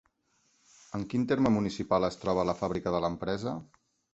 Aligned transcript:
En 0.99 1.03
quin 1.11 1.27
terme 1.33 1.51
municipal 1.57 2.09
es 2.09 2.17
troba 2.25 2.49
la 2.51 2.59
fàbrica 2.63 2.95
de 2.97 3.03
l'empresa? 3.07 3.55